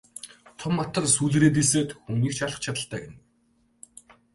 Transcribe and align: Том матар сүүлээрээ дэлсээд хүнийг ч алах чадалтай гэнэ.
Том 0.59 0.71
матар 0.79 1.03
сүүлээрээ 1.15 1.51
дэлсээд 1.55 1.89
хүнийг 2.03 2.33
ч 2.37 2.39
алах 2.45 2.59
чадалтай 2.65 2.99
гэнэ. 3.03 3.17